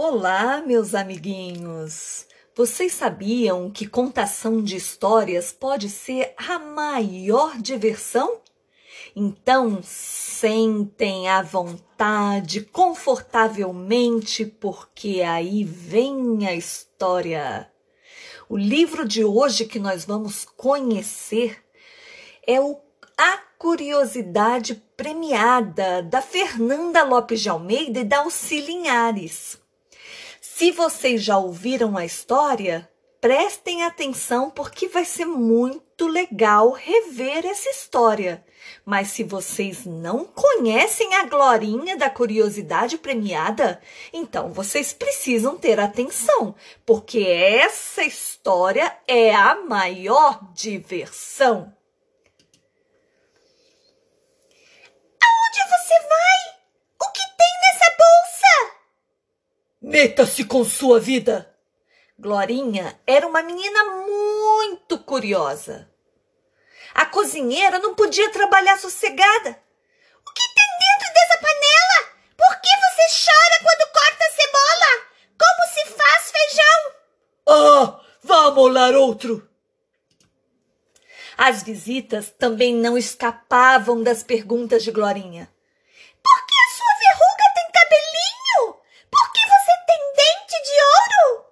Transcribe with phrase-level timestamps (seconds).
[0.00, 2.24] Olá, meus amiguinhos!
[2.54, 8.40] Vocês sabiam que contação de histórias pode ser a maior diversão?
[9.16, 17.68] Então, sentem à vontade, confortavelmente, porque aí vem a história.
[18.48, 21.60] O livro de hoje que nós vamos conhecer
[22.46, 22.78] é o
[23.16, 29.58] A Curiosidade Premiada, da Fernanda Lopes de Almeida e da Auxilinhares.
[30.58, 32.90] Se vocês já ouviram a história,
[33.20, 38.44] prestem atenção porque vai ser muito legal rever essa história.
[38.84, 43.80] Mas se vocês não conhecem a Glorinha da Curiosidade Premiada,
[44.12, 51.72] então vocês precisam ter atenção, porque essa história é a maior diversão.
[59.88, 61.50] Meta-se com sua vida!
[62.18, 65.90] Glorinha era uma menina muito curiosa.
[66.94, 69.58] A cozinheira não podia trabalhar sossegada.
[70.26, 72.12] O que tem dentro dessa panela?
[72.36, 74.92] Por que você chora quando corta a cebola?
[75.40, 76.92] Como se faz feijão?
[77.48, 79.48] Ah, vá molar outro!
[81.38, 85.50] As visitas também não escapavam das perguntas de Glorinha.
[86.22, 88.88] Por que a sua verruga tem cabelinho?
[89.10, 91.46] Por que você tem dente de ouro?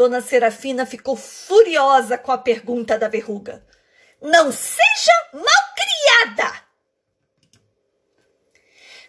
[0.00, 3.62] Dona Serafina ficou furiosa com a pergunta da verruga.
[4.18, 6.64] Não seja malcriada!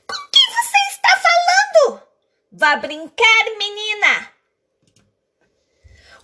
[0.06, 2.04] Com quem você está falando?
[2.52, 4.34] Vá brincar, menina!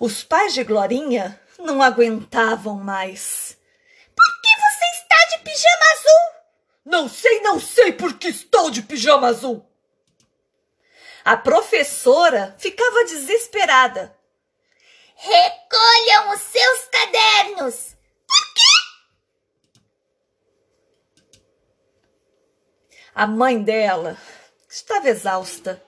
[0.02, 3.58] Os pais de Glorinha não aguentavam mais.
[4.14, 6.42] Por que você está de pijama azul?
[6.84, 9.66] Não sei, não sei por que estou de pijama azul.
[11.24, 14.17] A professora ficava desesperada.
[15.20, 17.96] Recolham os seus cadernos.
[18.28, 18.62] Por quê?
[23.16, 24.16] A mãe dela
[24.70, 25.84] estava exausta.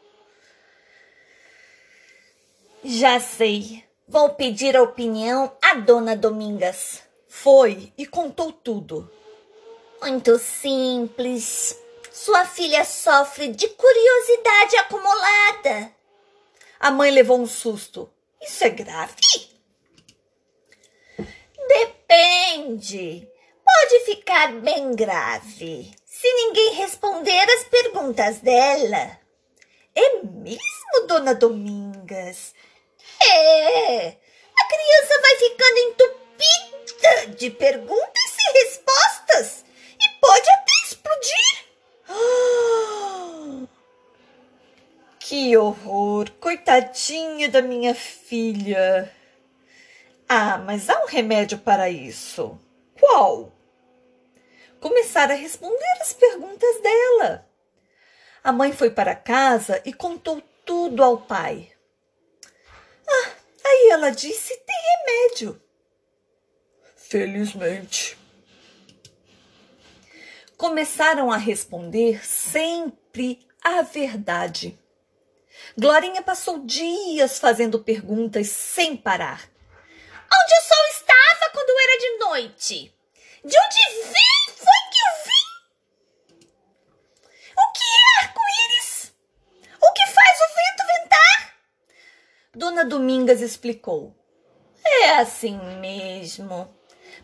[2.84, 3.88] Já sei.
[4.08, 7.04] Vou pedir a opinião à dona Domingas.
[7.28, 9.12] Foi e contou tudo.
[10.02, 11.80] Muito simples.
[12.12, 15.94] Sua filha sofre de curiosidade acumulada.
[16.80, 18.12] A mãe levou um susto.
[18.42, 19.16] Isso é grave?
[21.68, 23.28] Depende.
[23.64, 29.20] Pode ficar bem grave se ninguém responder as perguntas dela.
[29.96, 32.54] É mesmo, dona Domingas?
[33.24, 34.08] É.
[34.08, 39.66] A criança vai ficando entupida de perguntas e respostas
[40.00, 41.66] e pode até explodir.
[45.30, 46.32] Que horror!
[46.40, 49.14] Coitadinha da minha filha.
[50.28, 52.60] Ah, mas há um remédio para isso.
[53.00, 53.54] Qual?
[54.80, 57.48] Começar a responder as perguntas dela.
[58.44, 61.72] A mãe foi para casa e contou tudo ao pai.
[63.08, 63.32] Ah,
[63.66, 65.62] aí ela disse: tem remédio.
[66.96, 68.18] Felizmente.
[70.58, 74.76] Começaram a responder sempre a verdade.
[75.78, 79.50] Glorinha passou dias fazendo perguntas sem parar.
[80.32, 82.96] Onde o sol estava quando era de noite?
[83.44, 86.46] De onde vem foi que eu vim?
[87.58, 89.14] O que é arco-íris?
[89.82, 91.56] O que faz o vento ventar?
[92.54, 94.16] Dona Domingas explicou.
[94.86, 96.76] É assim mesmo.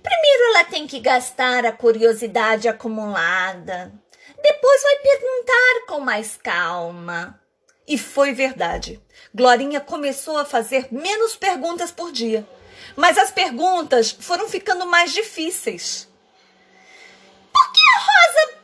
[0.02, 3.92] Primeiro ela tem que gastar a curiosidade acumulada.
[4.42, 7.42] Depois vai perguntar com mais calma.
[7.88, 9.02] E foi verdade.
[9.34, 12.48] Glorinha começou a fazer menos perguntas por dia.
[12.96, 16.08] Mas as perguntas foram ficando mais difíceis.
[17.54, 18.60] Por que a rosa?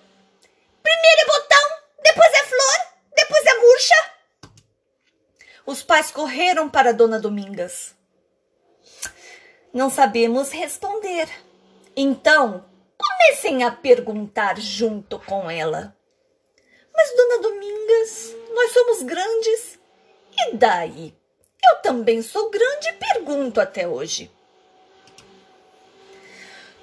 [0.82, 1.70] Primeiro é botão,
[2.04, 4.12] depois é flor, depois é murcha.
[5.66, 7.94] Os pais correram para Dona Domingas.
[9.74, 11.30] Não sabemos responder.
[11.96, 12.66] Então,
[12.98, 15.96] comecem a perguntar junto com ela.
[16.94, 19.80] Mas, Dona Domingas, nós somos grandes.
[20.38, 21.14] E daí?
[21.64, 24.32] Eu também sou grande e pergunto até hoje.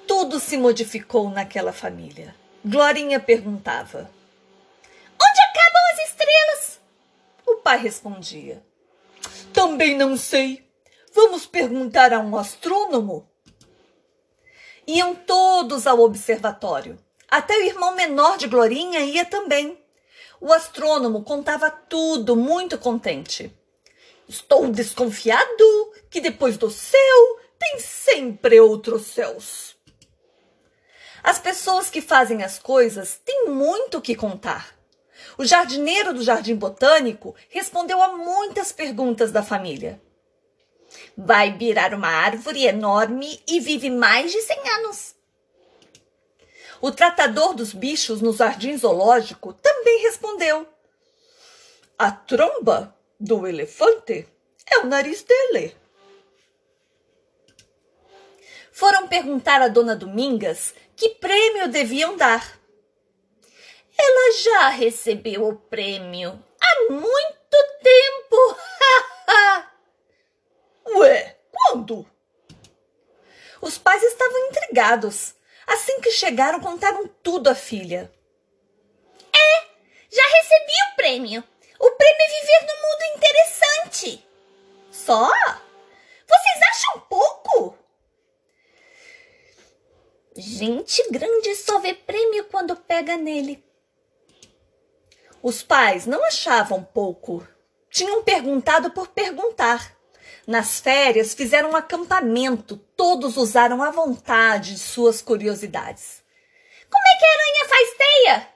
[0.07, 2.35] Tudo se modificou naquela família.
[2.65, 4.09] Glorinha perguntava:
[5.21, 6.79] Onde acabam as estrelas?
[7.45, 8.63] O pai respondia:
[9.53, 10.67] Também não sei.
[11.13, 13.27] Vamos perguntar a um astrônomo?
[14.87, 16.97] Iam todos ao observatório.
[17.29, 19.77] Até o irmão menor de Glorinha ia também.
[20.41, 23.53] O astrônomo contava tudo muito contente.
[24.27, 29.75] Estou desconfiado que depois do céu tem sempre outros céus.
[31.21, 34.73] As pessoas que fazem as coisas têm muito o que contar.
[35.37, 40.01] O jardineiro do Jardim Botânico respondeu a muitas perguntas da família.
[41.17, 45.18] Vai virar uma árvore enorme e vive mais de 100 anos.
[46.81, 50.67] O tratador dos bichos no jardim zoológico também respondeu:
[51.97, 54.27] A tromba do elefante
[54.65, 55.75] é o nariz dele.
[58.71, 62.57] Foram perguntar a dona Domingas que prêmio deviam dar.
[63.97, 68.57] Ela já recebeu o prêmio há muito tempo.
[70.99, 72.09] Ué, quando?
[73.61, 75.35] Os pais estavam intrigados.
[75.69, 78.11] Assim que chegaram, contaram tudo à filha.
[79.31, 79.65] É,
[80.11, 81.43] já recebi o prêmio.
[81.79, 84.27] O prêmio é viver num mundo interessante.
[84.89, 85.29] Só?
[86.27, 87.77] Vocês acham pouco?
[90.35, 93.63] Gente grande só vê prêmio quando pega nele.
[95.43, 97.47] Os pais não achavam pouco.
[97.91, 99.95] Tinham perguntado por perguntar.
[100.49, 106.23] Nas férias fizeram um acampamento, todos usaram à vontade de suas curiosidades.
[106.89, 108.47] Como é que a aranha faz teia?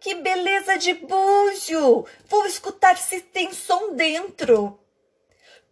[0.00, 2.06] Que beleza de búzio!
[2.30, 4.80] Vou escutar se tem som dentro.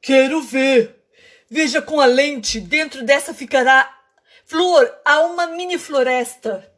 [0.02, 1.02] Quero ver.
[1.48, 3.98] Veja com a lente, dentro dessa ficará
[4.44, 6.70] flor, há uma mini floresta.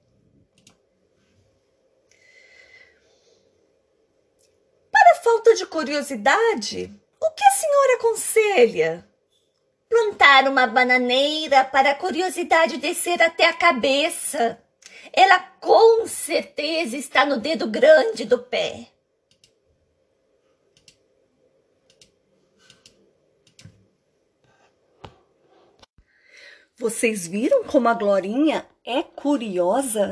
[4.93, 9.09] Para falta de curiosidade, o que a senhora aconselha?
[9.89, 14.59] Plantar uma bananeira para a curiosidade descer até a cabeça.
[15.13, 18.89] Ela com certeza está no dedo grande do pé.
[26.77, 30.11] Vocês viram como a Glorinha é curiosa?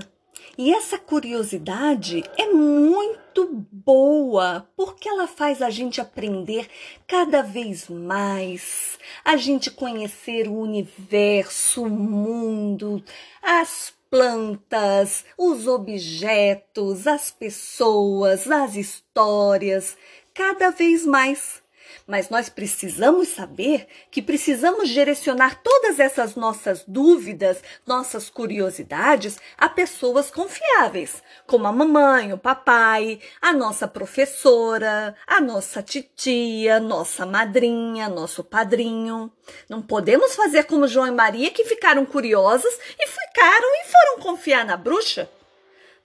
[0.57, 6.69] E essa curiosidade é muito boa, porque ela faz a gente aprender
[7.07, 13.03] cada vez mais, a gente conhecer o universo, o mundo,
[13.43, 19.97] as plantas, os objetos, as pessoas, as histórias,
[20.35, 21.62] cada vez mais
[22.07, 30.31] mas nós precisamos saber que precisamos direcionar todas essas nossas dúvidas, nossas curiosidades a pessoas
[30.31, 38.43] confiáveis, como a mamãe, o papai, a nossa professora, a nossa titia, nossa madrinha, nosso
[38.43, 39.31] padrinho.
[39.69, 44.65] Não podemos fazer como João e Maria que ficaram curiosos e ficaram e foram confiar
[44.65, 45.29] na bruxa.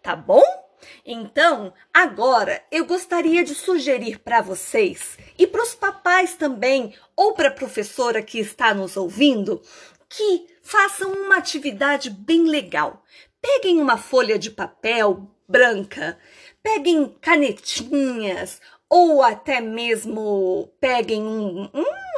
[0.02, 0.57] Tá bom?
[1.10, 7.48] Então, agora eu gostaria de sugerir para vocês e para os papais também, ou para
[7.48, 9.62] a professora que está nos ouvindo,
[10.10, 13.02] que façam uma atividade bem legal.
[13.42, 16.20] Peguem uma folha de papel branca,
[16.62, 21.70] peguem canetinhas ou até mesmo peguem um,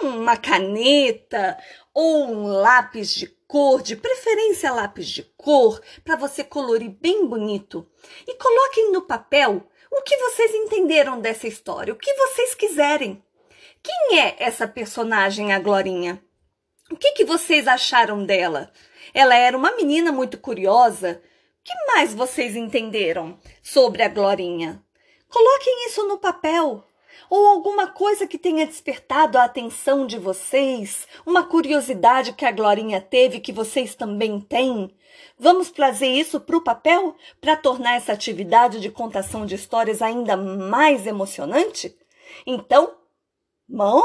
[0.03, 1.57] uma caneta
[1.93, 7.87] ou um lápis de cor, de preferência lápis de cor, para você colorir bem bonito.
[8.27, 13.23] E coloquem no papel o que vocês entenderam dessa história, o que vocês quiserem.
[13.81, 16.21] Quem é essa personagem, a Glorinha?
[16.91, 18.71] O que, que vocês acharam dela?
[19.13, 21.21] Ela era uma menina muito curiosa.
[21.59, 24.83] O que mais vocês entenderam sobre a Glorinha?
[25.29, 26.83] Coloquem isso no papel
[27.29, 32.99] ou alguma coisa que tenha despertado a atenção de vocês, uma curiosidade que a Glorinha
[32.99, 34.93] teve que vocês também têm.
[35.37, 40.35] Vamos trazer isso para o papel para tornar essa atividade de contação de histórias ainda
[40.35, 41.95] mais emocionante?
[42.45, 42.95] Então,
[43.67, 44.03] mãos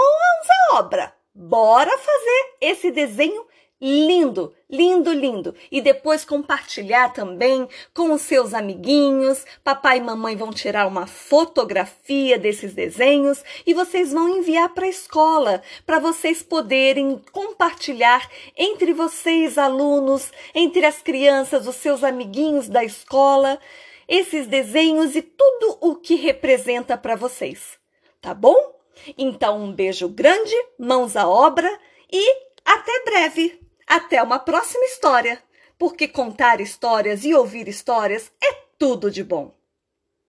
[0.70, 1.14] à obra!
[1.36, 3.44] Bora fazer esse desenho
[3.84, 5.54] lindo, lindo, lindo.
[5.70, 9.44] E depois compartilhar também com os seus amiguinhos.
[9.62, 14.88] Papai e mamãe vão tirar uma fotografia desses desenhos e vocês vão enviar para a
[14.88, 18.26] escola para vocês poderem compartilhar
[18.56, 23.60] entre vocês, alunos, entre as crianças, os seus amiguinhos da escola,
[24.08, 27.78] esses desenhos e tudo o que representa para vocês.
[28.22, 28.56] Tá bom?
[29.18, 31.70] Então, um beijo grande, mãos à obra
[32.10, 33.63] e até breve!
[33.86, 35.42] Até uma próxima história,
[35.78, 39.54] porque contar histórias e ouvir histórias é tudo de bom.